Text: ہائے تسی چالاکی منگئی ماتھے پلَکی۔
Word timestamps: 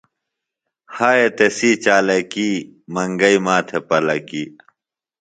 ہائے 0.95 1.27
تسی 1.37 1.71
چالاکی 1.83 2.49
منگئی 2.93 3.37
ماتھے 3.45 3.79
پلَکی۔ 3.87 4.43